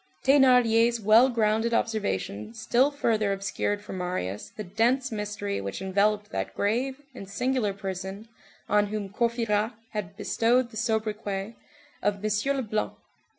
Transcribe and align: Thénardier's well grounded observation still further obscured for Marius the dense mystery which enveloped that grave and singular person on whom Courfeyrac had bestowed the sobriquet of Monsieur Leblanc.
Thénardier's 0.23 0.99
well 0.99 1.29
grounded 1.29 1.75
observation 1.75 2.55
still 2.55 2.89
further 2.89 3.31
obscured 3.31 3.83
for 3.83 3.93
Marius 3.93 4.49
the 4.49 4.63
dense 4.63 5.11
mystery 5.11 5.61
which 5.61 5.79
enveloped 5.79 6.31
that 6.31 6.55
grave 6.55 6.99
and 7.13 7.29
singular 7.29 7.71
person 7.71 8.27
on 8.67 8.87
whom 8.87 9.09
Courfeyrac 9.13 9.73
had 9.91 10.17
bestowed 10.17 10.71
the 10.71 10.75
sobriquet 10.77 11.55
of 12.01 12.19
Monsieur 12.23 12.55
Leblanc. 12.55 12.93